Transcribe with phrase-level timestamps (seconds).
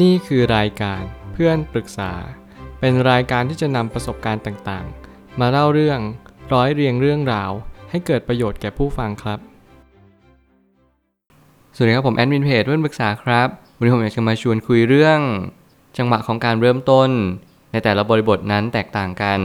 [0.00, 2.12] นี่คือรายการเพื่อนปรึกษา
[2.80, 6.00] เป็นรายการที่จะนำประสบการณ์ต่างๆ มาเล่าเรื่อง
[6.52, 7.50] ร้อยเรียงเรื่องราว
[7.90, 9.38] ให้เกิดประโยชน์แก่ผู้ฟังครับ
[11.74, 15.20] สวัสดีครับผมแอดมินเพจเพื่อนปรึกษาครับ วันนี้ผมอยากจะมาชวนคุยเรื่อง
[15.98, 17.10] จังหวะของการเริ่มต้น
[17.72, 19.40] ในแต่ละบริบทนั้นแตกต่างกัน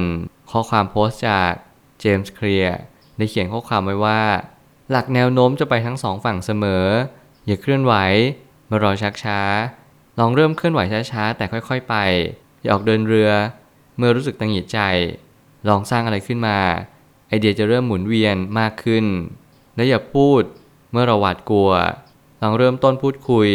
[0.51, 1.51] ข้อความโพสต์จาก
[1.99, 2.77] เจมส์เคลียร์
[3.17, 4.21] ได้เขียนข้อความไว้ว่า
[4.91, 6.85] หลักแนวโน้มจะไปทั้งสองฝั่งเสมอ
[7.45, 7.93] อย่าเคลื่อนไหว
[8.69, 9.39] มารอชักช้า
[10.19, 10.81] ลองเริ่มเคลื่อนไหว
[11.11, 11.95] ช้าๆ แต่ค่อยๆไป
[12.61, 13.31] อย่าออกเดินเรือ
[13.97, 14.79] เมื่อรู้สึกตังหงิดใจ
[15.67, 16.57] ลองสร้างอะไรขึ้นมา
[17.27, 19.05] ไอเดียจะเริ่มหมุนเวียนมากขึ้น
[19.75, 20.41] และอย่าพูด
[20.91, 21.71] เมื่อเราหวาดกลัว
[22.41, 23.49] ลองเริ่มต้นพูดคุย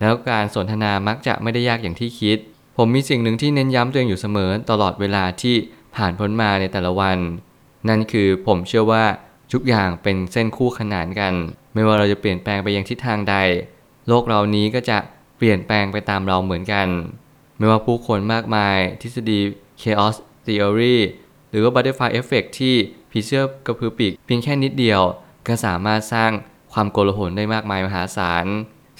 [0.00, 2.38] แล้วการสนทนามักจะไม่ได้ยากอย่างที่คิด
[2.76, 5.56] ผมมีสิ่งหนึ่งที่เน้นย้ำตัวเองอยู่เสมอตลอดเวลาที่
[5.96, 7.18] ผ่านพ้นมาในแต่ละวัน
[7.88, 9.04] นั่นคือผมเชื่อว่า
[9.52, 11.34] ทุกอย่างเป็นเส้นคู่ขนานกัน
[11.74, 13.36] ไม่ว่าเราจะเปลี่ยนแปลงไปยังทิศทางใด
[14.08, 14.98] โลกเรานี้ก็จะ
[15.36, 16.88] เปลี่ยนแปลงไปตามเราเหมือนกัน
[17.58, 19.40] ไม่ว่าผู้คนมากมายทฤษฎี
[19.82, 20.16] chaos
[20.46, 20.96] theory
[21.50, 22.74] หรือว่า butterfly effect ที่
[23.10, 25.02] ผีเสื้อกระพือปีกเพียงแค่นิดเดียว
[25.46, 26.30] ก็สามารถสร้าง
[26.72, 28.46] ความโกลาหลได้มากมายมหาศาล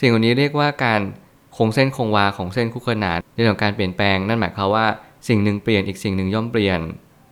[0.01, 1.01] สิ่งเหล่านี้เรียกว่าการ
[1.57, 4.87] คงเส้นคงวาของเส้นคู่ขนานในเรื่องของการเปลี่ยนแปลงนั่นหมายความว่า
[5.29, 6.81] สิ่งหนึ่งเปลี่ยนอีกสิ่งหนึ่งย่อมเปลี่ยน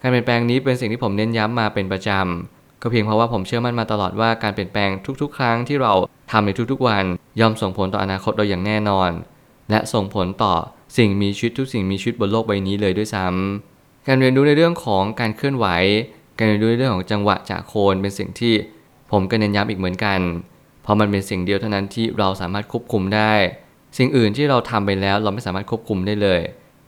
[0.00, 2.53] การเปลี่ยนแปลงนี้เป็นสิ่งที่ผมเน้นย้ำมาเป็นประจำ
[2.87, 4.91] ก็เพียงเพราะว่าผมเชื่อมั่นมาตลอดว่าการเปลี่ยนแปลง
[5.21, 5.93] ทุกๆ ครั้งที่เรา
[6.33, 7.05] ทำในทุกๆ วัน
[7.41, 9.11] ย่อมส่งผลต่ออนาคตเราอย่างแน่นอน
[9.71, 10.55] และส่งผลต่อ
[10.97, 15.67] สิ่งมีชีวิตทุกสิ่งมีชีวิตบนโลกใบนี้เลยด้วยซ้ำการเรียนรู้ในเรื่องของการเคลื่อนไหว
[16.39, 18.55] การเรียนรู้ในเรื่องของจังหวะจากโคนเป็นสิ่งที่
[19.12, 20.21] ผมก็เน้นย้ำอีกเหมือนกัน
[20.83, 23.33] เพราะมันเป็นสิ่งเดียวเท่านั้นที่เราสามารถควบคุมได้
[23.99, 26.41] สิ่งอื่นที่เราทำไปแล้วเราไม่สามารถควบคุมได้เลย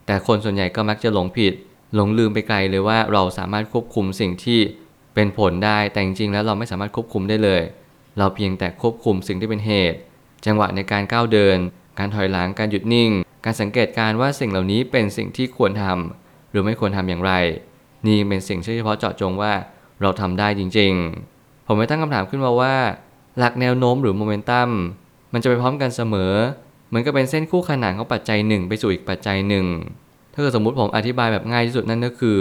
[0.07, 1.53] แต่คนส่วนใหญ่ก็มักจะหลงผิด
[1.95, 4.61] หลงลืมไปไกลเลยว่าเราสามารถควบคุมสิ่งที่
[5.17, 7.63] เป็นผลได้แต่จริงๆแล้วเราไม่สามารถควบคุมได้เลย
[8.19, 9.99] เราเพียงแต่ควบคุมสิ่งที่เป็นเหตุ
[10.47, 11.59] จังหวะในการก้าวเดิน
[11.99, 13.11] การถอยหลังการหยุดนิ่ง
[13.45, 17.33] การสังเกตการว่าสิ่งเหล่านี้เป็นสิ่งที่ควรทำหรือไม่ควรทำอย่างไร
[18.07, 19.53] นี่เป็นสิ่งเฉพาะเจาะจงว่า
[20.03, 22.75] เราทำได้จริงๆ ผมไม่ตั้งคำถามขึ้นมาว่า
[23.39, 24.69] หลักแนวโน้มหรือโมเมนตัม
[25.33, 26.33] มันจะไปพร้อมกันเสมอ
[26.89, 29.67] เหมือนกับเป็นเส้นคู่ขนานของปัจจัยหนึ่งไปสู่อีกปัจจัยหนึ่ง
[30.33, 32.39] ถ้าเกิดสมมุติผมอธิบายแบบง่ายที่สุดนั่นก็คือ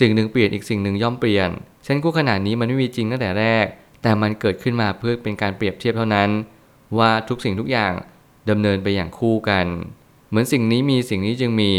[0.00, 1.50] สิ่งหนึ่งเปลี่ยนอีกสิ่งหนึ่งย่อมเปลี่ยน
[1.84, 3.66] เส้นคู่ขนานนี้มันไม่มีจริงตั้งแต่แรก
[4.02, 6.30] แต่มันเกิดขึ้นมาเพื่อเป็นการเปรียบเทียบเท่านั้น
[6.98, 7.92] ว่าทุกสิ่งทุกอย่าง
[8.50, 9.66] ดำเนินไปอย่างคู่กัน
[10.28, 11.72] เหมือนสิ่งนี้มีสิ่งนี้จึงมี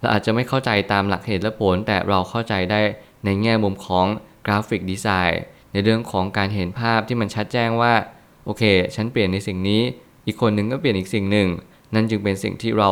[0.00, 2.80] เราอาจจะไม่เข้าใจตามหลักเหตุและผล แต่เราเข้าใจได้
[3.24, 4.06] ในแง่มุมของ
[4.46, 7.94] กราฟิกดีไซน์ในเรื่องของการเห็นภาพที่มันชัดแจ้งว่า
[8.44, 8.62] โอเค
[8.94, 9.82] ฉันเปลี่ยนในสิ่งนี้
[10.26, 11.48] อีกคนหนึ่งก็เปลี่ยนอีกสิ่งหนึ่ง
[11.94, 12.90] นั่นจึงเป็นสิ่งที่เรา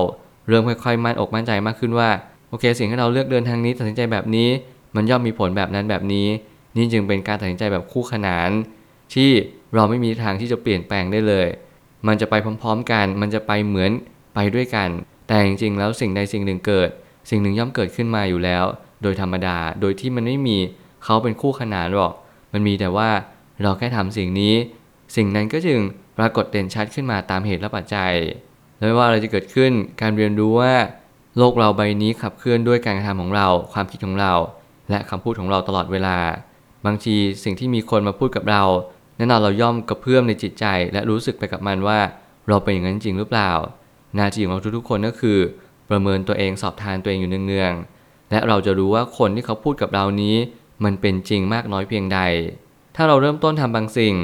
[0.49, 2.11] เริ่มค่อยๆมั่นอกมั่นใจมากขึ้นว่า
[2.57, 4.49] อเคสิ่งที่เราเลือกเดินทางนี้ตัดสินใจแบบนี้
[4.97, 6.29] มันย่อมมีผลแบบนั้นแบบนี้
[6.77, 8.51] นี่จึงเป็นการตัดสินใจแบบคู่ขนาน
[9.15, 9.31] ที่
[9.75, 11.47] เราไม่มีทางที่จะเปลี่ยนแปลงได้เลย
[12.07, 13.91] มันจะไปพร้อมๆกัน มันจะไปเหมือน
[14.35, 14.89] ไปด้วยกัน
[15.29, 16.89] แต่จริงๆแล้วสิ่งใดสิ่งหนึ่งเกิด
[17.31, 18.65] สิ่งหนึ่งย่อมเกิดขึ้นมาอยู่แล้ว
[19.03, 20.59] โดยธรรมดา โดยที่มันไม่มี
[21.05, 22.13] เขาเป็นคู่ขนานหรอก
[22.53, 23.11] มันมีแต่ว่า
[23.63, 24.55] เราแค่ทำสิ่งนี้
[25.17, 25.79] สิ่งนั้นก็จึง
[26.19, 28.13] ปรากฏเด่นชัดขึ้นมาตามเหตุและปัจจัย
[28.79, 30.75] ไม่ว่าอะไรจะเกิดขึ้น การเรียนรู้ว่า
[31.39, 34.33] โลกเราใบนี้ขับเคลื่อนด้วยการกระทำของเรา ความคิดของเรา
[34.91, 36.17] และคำพูดของเราตลอดเวลา
[36.87, 38.63] บางทีสิ่งที่มีคนมาพูดกับเรา
[39.17, 41.99] แน่นอนเราย่อมกระเพื่อมในจิตใจ และรู้สึกไปกับมันว่า
[42.49, 43.51] เราเป็นอย่างนั้นจริงหรือเปล่า
[44.17, 45.39] หน้าที่ของเราทุกๆคนก็คือ
[45.91, 50.37] ประเมินตัวเองสอบทานตัวเองอยู่เนืองๆและเราจะรู้ว่าคนที่เขาพูดกับเรานี้
[50.85, 52.21] มันเป็นจริงมากน้อยเพียงใด
[52.97, 54.15] ถ้าเราเริ่มต้นทำบางสิ่ง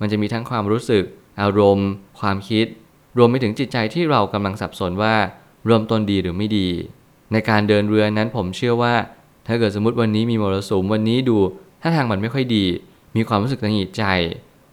[0.00, 1.04] มันจะมีทั้งความรู้สึก
[1.40, 1.88] อารมณ์
[2.20, 2.66] ความคิด
[3.18, 5.14] รวมไปถึงจิตใจที่เรากำลังสับสนว่า
[5.66, 6.68] เริ่มต้นดีหรือไม่ดี
[7.32, 8.94] ในการเดินเรือนั้นผมเชื่อว่า
[9.46, 11.38] ถ้าเกิดสมมติวันนี้มีมรสุมวันนี้ดู
[11.82, 12.64] ถ้าทางมันไม่ค่อยดี
[13.16, 14.04] มีความรู้สึกตังหิดใจ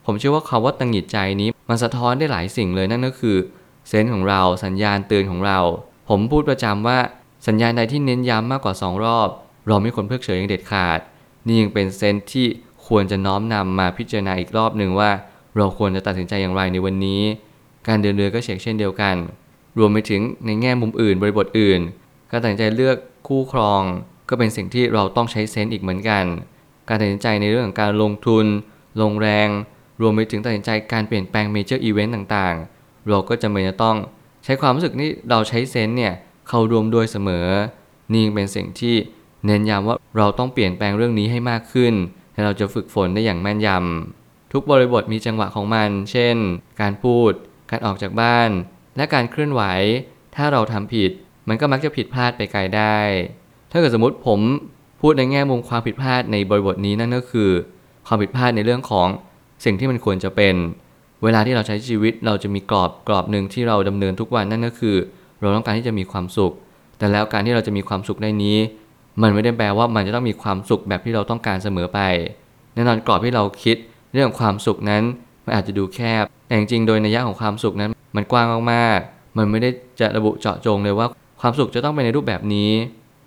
[0.06, 3.38] ผมเชื่อว่าคาว่าตังหิดใจนี้ มันสะท้อนได้หลายสิ่งเลยนั่นก็คือ
[3.88, 5.60] เซนส์ของเราสัญญาณเตือนของเรา
[6.10, 7.00] ผมพูดประจำว่า
[7.48, 9.28] สัญญาณใดที่เน้นย้ำมากกว่า 2 รอบ
[9.68, 11.00] เราไม่ควรเพิกเฉยอย่างเด็ดขาด
[11.46, 12.48] นี่ยังเป็นเซนส์ที่
[12.88, 15.12] ควรจะน้อมนำมาพิจารณาอีกรอบหนึ่งว่า
[15.58, 17.22] เราควรจะตัดสินใจอย่างไรในวันนี้
[17.88, 19.16] การเดินเรือก็เช่นเดียวกัน
[19.78, 21.82] รวมไปถึงในแง่มุมอื่นบริบทอื่น
[22.32, 22.98] การตัดสินใจเลือก
[23.28, 23.82] คู่ครอง
[24.30, 26.26] ก็เป็นสิ่งที่เราต้องใช้เซนส์อีกเหมือนกัน
[26.88, 28.46] การตัดสินใจในเรื่องของการลงทุน
[29.02, 29.50] ลงแรง
[30.02, 33.98] รวมไปถึงตัดสินใจการเปลี่ยนแปลงเมเจอร์อีเวนต์ต่างๆ เราก็จำเป็นจะต้อง
[34.44, 36.14] ใช้ความรู้สึกที่เราใช้เซนส์เนี่ย
[36.48, 37.48] เข้ารวมด้วยเสมอ
[38.14, 38.96] นี่เป็นสิ่งที่
[39.46, 41.94] เน้นย้ำว่าเราต้องเปลี่ยนแปลงเรื่องนี้ให้มากขึ้น
[42.34, 46.36] และเราจะฝึกฝนได้อย่างแม่นยำทุกบริบทมีจังหวะของมัน เช่น
[46.82, 47.32] การพูด
[47.70, 48.50] การออกจากบ้าน
[48.98, 49.62] และการเคลื่อนไหว
[50.36, 51.12] ถ้าเราทำผิด
[51.48, 52.98] มันก็มักจะผิดพลาดไปไกลได้
[53.72, 54.40] ถ้าเกิดสมมติผม
[55.02, 57.50] พูดในแง่มุมความผิดพลาดในบริบทนี้นั่นก็คือ
[58.08, 59.08] ความผิดพลาดในเรื่องของ
[59.66, 60.56] สิ่งที่มันควรจะเป็น
[61.24, 64.96] เวลาที่เราใช้ชีวิตเราจะมีกรอบกรอบหนึ่งที่เราดำเนินทุกวันนั่นก็คือ
[65.42, 66.54] เราต้องการที่จะมีความสุข
[66.98, 68.58] แต่แล้วการที่เราจะมีความสุขได้นี้
[69.22, 72.00] มันไม่ได้แปลว่ามันจะต้องมีความสุขแบบที่เราต้องการเสมอไป
[72.74, 73.78] แน่นอนกรอบที่เราคิด
[74.14, 75.04] เรื่องความสุขนั้น
[75.46, 79.70] มันอาจจะดูแคบ แต่จริงๆโดยนัยยะของความสุขนั้น มันกว้างมากๆ มันไม่ได้
[80.00, 81.08] จะระบุเจาะจงเลยว่า
[81.42, 82.72] ความสุขจะต้องเป็นในรูปแบบนี้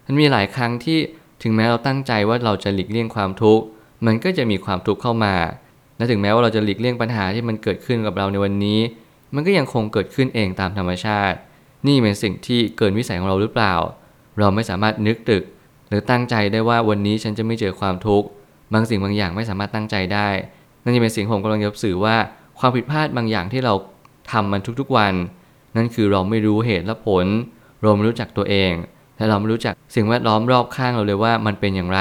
[0.06, 0.98] มันมีหลายครั้งที่
[1.42, 3.64] ถึงแม้เราตั้งใจว่าเราจะหลีกเลี่ยงความทุกข์
[4.06, 5.34] มันก็จะมีความทุกข์เข้ามา
[5.96, 8.80] และถึงแม้ว่าเราจะหลีกเลี่ยงปัญหาที่มันเกิดขึ้นกับเราในวันนี้
[9.34, 11.36] มันก็ยังคงเกิดขึ้นเองตามธรรมชาติ
[11.86, 13.74] นี่เป็นสิ่งที่เกินวิสัยของเราหรือเปล่า
[14.38, 15.42] เราไม่สามารถนึกตึก
[15.88, 18.26] หรือตั้งใจได้ว่าวันนี้ฉันจะไม่เจอความทุกข์
[18.72, 20.28] บางสิ่งบางอย่างไม่สามารถตั้งใจได้
[20.82, 22.16] นั่นจะเป็นสิ่งผมกำลังจะสื่อว่า
[22.58, 23.74] ความผิดพลาดบางอย่างที่เรา
[24.32, 25.14] ทำมันทุกๆวัน
[25.76, 27.26] นั่นคือเราไม่รู้เหตุและผล
[27.82, 28.72] เราไม่รู้จักตัวเอง
[29.16, 32.00] และเราไม่รู้จักสิ่งแวดล้อมรอบข้างเราเลยว่ามันเป็นอย่างไร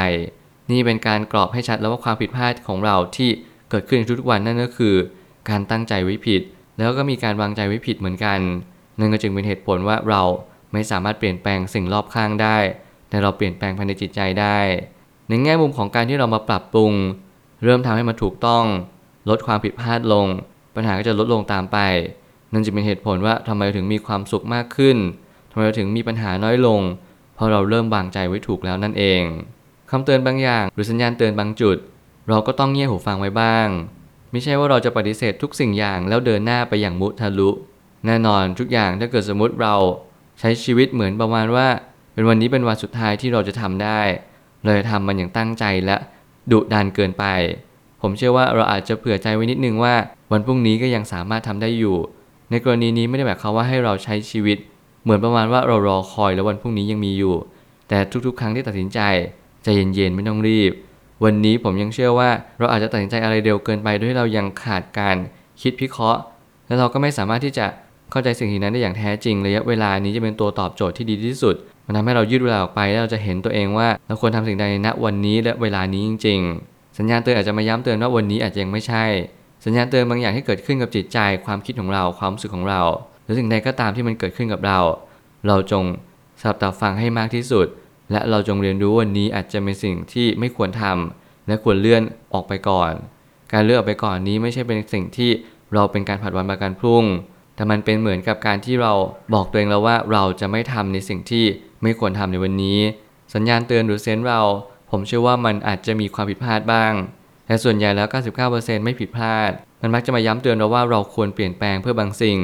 [0.71, 3.29] นี่เป็นการกรอบให้ชัดแล้วว่าความผิดพลาดของเราที่
[3.69, 4.95] เกิดขึ้นทุกๆวันนั่นก็คือ
[5.49, 6.41] การตั้งใจไว้ผิด
[6.77, 8.39] แล้วก็มีการวางใจไว้ผิดเหมือนกัน
[8.99, 10.21] นั่นก็จึงเป็นเหตุผลว่าเรา
[10.73, 12.57] ไม่สามารถเปลี่ยนแปลงสิ่งรอบข้างได้
[13.09, 14.59] แต่เราเปลี่ยนแปลงภายในจิตใจได้
[15.29, 16.91] ในแง่มุมของการที่เรามาปรับปรุง
[17.63, 18.65] เริ่มทำให้มันถูกต้อง
[19.29, 20.27] ลดความผิดพลาดลง
[20.75, 21.77] ปัญหาก็จะลดลงตามไป
[22.53, 24.97] นั่นจะเป็นเหตุผลว่าทำไมถึงมีความสุขมากขึ้น
[25.51, 26.81] ทำไมถึงมีปัญหาน้อยลง
[27.35, 29.23] เพราะเราเริ่มวางใจไว้ถูกแล้วนั่นเอง
[29.91, 31.77] คำเตือนบางอย่าง หรือสัญญาณเตือนบางจุด
[32.29, 33.67] เราก็ต้องเงี่ยหูฟังไว้บ้าง
[34.31, 37.49] ไม่ใช่ว่าเราจะปฏิเสธทุกสิ่งอย่างแล้วเดินหน้าไปอย่างมุทะลุ
[38.05, 39.75] แน่นอนทุกอย่างถ้าเกิดสมมติเรา
[40.39, 41.67] ใช้ชีวิตเหมือนประมาณว่า
[42.13, 44.01] เป็นวันนี้เป็นวันสุดท้ายที่เราจะทำได้
[44.63, 45.97] เราจะทำมันอย่างตั้งใจและ
[46.51, 47.25] ดุดันเกินไป
[48.01, 49.95] ผมเชื่อว่าเราอาจจะเผื่อใจไว้นิดนึงว่า
[50.33, 51.97] วันพรุ่งนี้ก็ยังสามารถทำได้อยู่
[52.49, 54.57] ในกรณีนี้ไม่ได้หมายความว่าให้เราใช้ชีวิต
[55.03, 57.35] เหมือนประมาณว่าเรารอคอยแล้ววันพรุ่งนี้ยังมีอยู่
[57.89, 58.99] แต่ทุกๆ ครั้งที่ตัดสินใจ
[59.63, 60.71] ใจเย็นๆไม่ต้องรีบ
[61.23, 65.15] วันนี้ผมยังเชื่อว่าเราอาจจะตัดสินใจอะไรเร็วเกินไปโดยที่เรายังขาดการ
[65.61, 66.21] คิดพิเคราะห์
[66.67, 67.65] และเราก็ไม่สามารถที่จะ
[68.11, 76.39] เข้าใจสิ่งนั้นได้อย่างแท้จริงระยะเวลานี้จะเป็นตัวตอบโจทย์ที่ดีที่สุด มันทำให้เรายืดเวลาออกไปแล้วเราจะเห็นตัวเองว่าเราควรทำสิ่งใดในณวันนี้และเวลานี้จริง
[76.69, 79.03] ๆ สัญญาณเตือนอาจจะมาย้ำเตือนว่าวันนี้อาจจะยังไม่ใช่
[79.63, 82.81] สัญญาณเตือนบางอย่างที่เกิดขึ้นกับจิตใจ ความคิดของเราความรู้สึกของเรา
[83.23, 84.79] หรือสิ่งใดก็ตามที่มันเกิดขึ้นกับเรา
[85.47, 85.83] เราจง
[86.41, 87.67] สับตาฟังให้มากที่สุด
[88.11, 92.91] และเราจงเรียนรู้วันนี้อาจจะเป็นสิ่งที่ไม่ควรทำและควรเลื่อนออกไปก่อน
[93.53, 95.31] การเลื่อนออกไปก่อนนี้ไม่ใช่เป็นสิ่งที่
[95.73, 97.03] เราเป็นการผัดวันประกันพรุ่ง
[97.55, 98.93] แต่มันเป็นเหมือนกับการที่เรา
[99.33, 101.45] บอกตัวเองแล้วว่าเราจะไม่ทำในสิ่งที่
[101.83, 102.79] ไม่ควรทำในวันนี้
[103.33, 104.41] สัญญาณเตือนหรือเซนส์เรา
[104.91, 106.93] ผมเชื่อว่ามันอาจจะมีความผิดพลาดบ้าง
[107.53, 108.07] แต่ส่วนใหญ่แล้ว
[108.45, 109.51] 99%ไม่ผิดพลาด
[109.81, 112.37] มันมักจะมาย้ำเตือนเราว่าเราควรเปลี่ยนแปลงเพื่อบางสิ่ง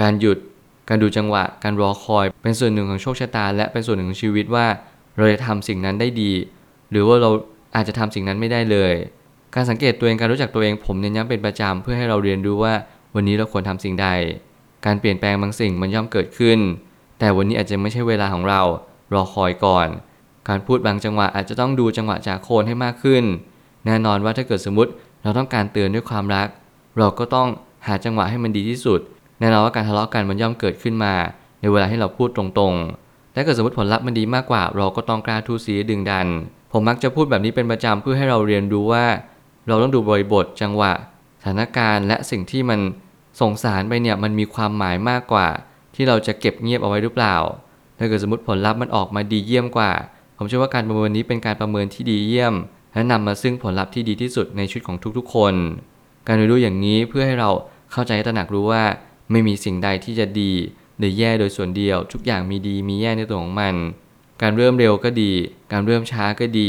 [0.00, 0.38] การหยุด
[0.88, 4.66] การดูจังหวะ การรอคอย เป็นส่วนหนึ่งของโชคชะตา และเป็นส่วนหนึ่งของชีวิตว่า
[5.16, 6.32] เราจะทำสิ่งนั้นได้ดี
[6.90, 7.30] หรือว่าเรา
[7.76, 8.92] อาจจะทำสิ่งนั้นไม่ได้เลย
[9.54, 12.74] การสังเกตตัวเอง การรู้จักตัวเอง ผมเน้นย้ำเป็นประจำเพื่อให้เราเรียนรู้ว่า
[13.14, 14.08] วันนี้เราควรทำสิ่งใด
[14.86, 16.58] การเปลี่ยนแปลงบางสิ่งมันย่อมเกิดขึ้น
[17.18, 18.60] แต่วันนี้อาจจะไม่ใช่เวลาของเรา
[19.14, 19.88] รอคอยก่อน
[20.48, 23.24] การพูดบางจังหวะอาจจะต้องดูจังหวะจากโคนให้มากขึ้น
[23.86, 24.90] แน่นอนว่าถ้าเกิดสมมติ
[25.22, 26.48] เราต้องการเตือนด้วยความรัก
[26.98, 27.48] เราก็ต้อง
[27.86, 29.00] หาจังหวะให้มันดีที่สุด
[29.40, 31.14] แน่นอนว่าการทะเลาะกันมันย่อมเกิดขึ้นมา
[31.60, 36.26] ในเวลาที่เราพูดตรงๆแต่เกิดสมมติผลลัพธ์มันดีมากกว่า เราก็ต้องกล้าทูสีดึงดัน
[36.72, 39.04] ผมมักจะพูดแบบนี้เป็นประจำเพื่อให้เราเรียนรู้ว่า
[39.68, 40.92] เราต้องดูบริบทจังหวะ
[41.42, 42.80] สถานการณ์และสิ่งที่มัน
[43.40, 45.48] ส่งสารไปเนี่ยมันมีความหมายมากกว่า
[45.94, 47.36] ที่เราจะเก็บเงียบเอาไว้หรือเปล่า
[47.98, 49.92] ถ้าเกิดสมมติผลลัพธ์มันออกมาดีเยี่ยมกว่า
[50.36, 52.54] ผมเชื่อว่าการประเมินนี้เป็นการประเมินที่ดีเยี่ยม
[52.96, 55.54] และนำมาซึ่งผลลัพธ์ที่ดีที่สุดในชีวิตของทุกๆ คน
[56.26, 57.50] การเรียนรู้อย่างนี้เพื่อให้เรา
[57.92, 58.84] เข้าใจตระหนักรู้ว่า
[59.30, 60.52] ไม่มีสิ่งใดที่จะดี
[60.98, 63.74] หรือแย่โดยส่วนเดียว ทุกอย่างมีดีมีแย่ในตัวของมัน
[64.42, 65.32] การเริ่มเร็วก็ดี
[65.72, 66.68] การเริ่มช้าก็ดี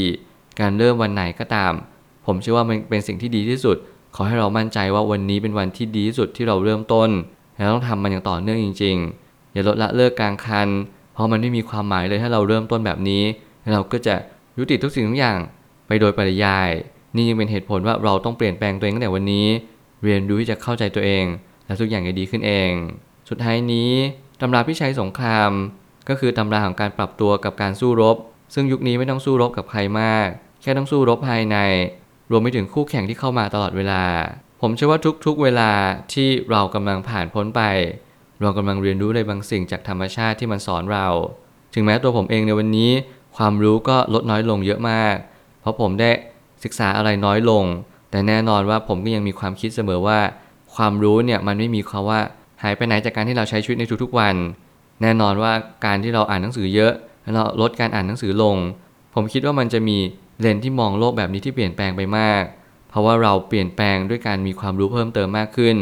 [0.60, 1.72] การเริ่มวันไหนก็ตาม
[2.26, 3.76] ผมเชื่อว่ามันเป็นสิ่งที่ดีที่สุด
[4.14, 7.10] ขอให้เรามั่นใจว่าวันนี้เป็นวันที่ดีที่สุดที่เราเริ่มต้น
[7.56, 10.68] และต้องทำมันอย่างต่อเนื่องจริง ๆ อย่าลดละเลิกกลางคัน
[11.12, 13.22] เพราะมันไม่มีความหมายเลยถ้าเราเริ่มต้นแบบนี้
[13.72, 14.14] เราก็จะ
[14.58, 15.38] ยุติทุกสิ่งทุกอย่าง
[15.88, 16.70] ไปโดยปริยาย
[17.16, 19.46] นี่ยังเป็นเหตุผลว่าเราต้องเปลี่ยนแปลงตัวเองตั้งแต่วันนี้
[20.04, 21.24] เรียนรู้ที่จะเข้าใจตัวเอง
[21.66, 22.70] และทุกอย่างจะดีขึ้นเอง
[23.28, 23.90] สุดท้ายนี้
[24.40, 25.50] ตำราพิชัยสงคราม
[26.08, 28.16] ก็คือตำราของการปรับตัวกับการสู้รบ
[28.54, 30.28] ซึ่งยุคนี้ไม่ต้องสู้รบกับใครมาก
[30.62, 31.56] แค่ต้องสู้รบภายใน
[32.30, 34.02] รวมไปถึงคู่แข่งที่เข้ามาตลอดเวลา
[34.60, 35.70] ผมเชื่อว่าทุกๆเวลา
[36.12, 37.62] ที่เรากำลังผ่านพ้นไป
[38.40, 41.06] เรากำลังเรียนรู้ในบางสิ่งจากธรรมชาติที่มันสอนเรา
[41.74, 42.90] ถึงแม้ตัวผมเองในวันนี้
[43.36, 45.16] ความรู้ก็ลดน้อยลงเยอะมาก
[45.60, 46.10] เพราะผมได้
[46.64, 47.64] ศึกษาอะไรน้อยลง
[48.10, 50.18] แต่แน่นอนว่าผมก็ยังมีความคิดเสมอว่า
[50.74, 52.20] ความรู้เนี่ยมันไม่มีคำว่า
[52.62, 54.34] หายไปไหนจากการที่เราใช้ชีวิตในทุกๆวัน
[55.02, 55.52] แน่นอนว่า
[55.86, 58.56] การที่เราอ่านหนังสือเยอะแล้วเราลดการอ่านหนังสือลง
[59.14, 59.98] ผมคิดว่ามันจะมี
[60.40, 62.42] เลนที่มองโลกแบบนี้ที่เปลี่ยนแปลงไปมาก
[62.90, 65.76] เพราะว่าเราเปลี่ยนแปลงด้วยการมีความรู้เพิ่มเติมมากขึ้น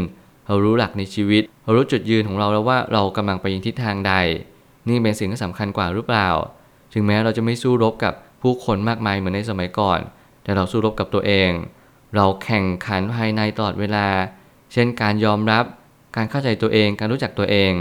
[0.46, 4.12] เเรารู้หลักในชีวิต เรารู้จุดยืนของเราแล้วว่าเรากำลังไปยังทิศทางใด
[4.88, 6.28] นี่เป็นสิ่งที่สำคัญกว่าหรือเปล่า
[6.94, 10.00] ถึงแม้เราจะไม่สู้รบกับ ผู้คนมากมายเหมือนในสมัยก่อน
[10.42, 11.50] แต่เราสู้รบกับตัวเอง
[12.16, 14.06] เราแข่งขันภายในตลอดเวลา
[14.72, 15.64] เช่นการยอมรับ
[16.16, 17.72] การเข้าใจตัวเอง การรู้จักตัวเอง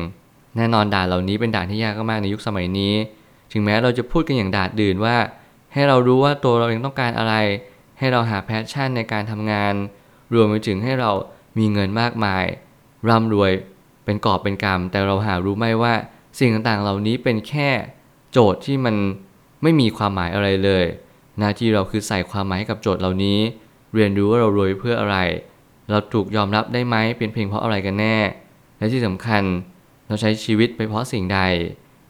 [0.58, 2.94] แน่นอนด่านเหล่านี้เป็นด่านที่ยากมากในยุคสมัยนี้
[3.52, 5.18] ถึงแม้เราจะพูดกันอย่างด่าดื่นว่า
[5.74, 7.34] ให้เรารู้ว่าตัวเราเองต้องการอะไร
[8.00, 9.74] ให้เราหาแพชชั่นในการทำงาน
[10.34, 11.12] รวมไปถึงให้เรา
[11.58, 12.46] มีเงินมากมาย
[13.10, 13.52] ร่ำรวย
[14.06, 15.94] เป็นกอบเป็นกำแต่เราหารู้ไหมว่า
[16.40, 17.70] สิ่งต่างๆ เหล่านี้เป็นแค่
[18.32, 18.96] โจทย์ที่มัน
[19.66, 20.86] ไม่มีความหมายอะไรเลย
[21.40, 23.40] หน้าที่เราคือใส่ความหมายให้กับโจทย์เหล่านี้
[23.94, 25.18] เรียนรู้ว่าเรารวยเพื่ออะไร
[25.90, 28.18] เราถูกยอมรับได้ไหมเป็นเพียงเพราะอะไรกันแน่
[28.78, 29.44] และที่สำคัญ
[30.08, 31.40] เราใช้ชีวิตไปเพราะสิ่งใด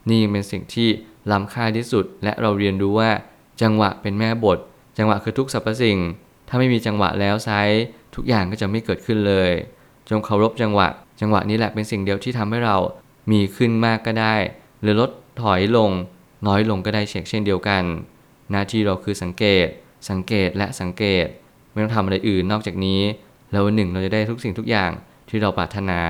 [0.07, 0.89] นี่ยังเป็นสิ่งที่
[1.31, 3.09] ล้ำค่าที่สุด และเราเรียนรู้ว่า
[3.61, 4.59] จังหวะเป็นแม่บท
[4.97, 5.97] จังหวะคือทุกสรรพสิ่ง
[6.47, 7.49] ถ้าไม่มีจังหวะแล้วไซ
[8.15, 9.51] ทุกอย่างก็จะไม่เกิดขึ้นเลย
[10.09, 10.87] จงเคารพจังหวะ
[11.21, 12.77] จังหวะนี้แหละเป็นสิ่งเดียวที่ทำให้เรา
[13.31, 14.35] มีขึ้นมากก็ได้
[14.81, 15.91] หรือลดถอยลง
[16.47, 17.83] น้อยลงก็ได้เช่นเช่นเดียวกัน
[18.51, 19.67] หน้าที่เราคือสังเกต
[20.09, 21.25] สังเกตและสังเกต
[21.71, 23.01] ไม่ต้องทำอะไรอื่นนอกจากนี้
[23.51, 24.91] แล้ววันหนึ่งเราจะได้ทุกสิ่งทุกอย่าง
[25.29, 26.01] ที่เราปรารถนา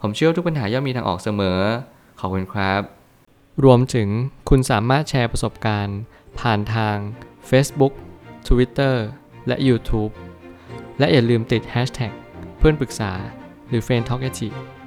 [0.00, 1.60] ผมเชื่อว่าทุกปัญหาย่อมมีทางออกเสมอ
[2.20, 2.80] ขอบคุณครับ
[3.64, 4.08] รวมถึง
[4.48, 5.98] คุณสามารถแชร์ประสบการณ์
[6.40, 6.96] ผ่านทาง
[7.50, 7.92] Facebook
[8.48, 8.94] Twitter
[9.46, 10.12] และ YouTube
[10.98, 12.12] และอย่าลืมติด Hashtag
[12.58, 13.12] เพื่อนปรึกษา
[13.68, 14.22] หรือ f r ร e n d t a l k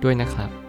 [0.03, 0.64] ด้วยนะครับ